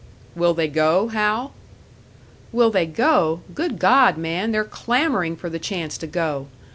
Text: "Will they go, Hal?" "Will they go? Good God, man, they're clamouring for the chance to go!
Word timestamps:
"Will 0.35 0.55
they 0.55 0.67
go, 0.67 1.09
Hal?" 1.09 1.53
"Will 2.51 2.71
they 2.71 2.87
go? 2.87 3.41
Good 3.53 3.77
God, 3.77 4.17
man, 4.17 4.51
they're 4.51 4.65
clamouring 4.65 5.35
for 5.35 5.47
the 5.47 5.59
chance 5.59 5.95
to 5.99 6.07
go! 6.07 6.47